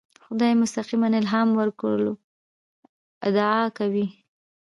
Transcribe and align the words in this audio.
خدای 0.25 0.53
مستقیماً 0.63 1.07
الهام 1.21 1.49
ورکولو 1.59 2.11
ادعا 3.27 3.61
کوي. 3.77 4.07